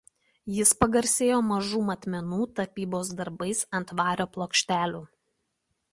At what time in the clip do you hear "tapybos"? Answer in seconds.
2.61-3.13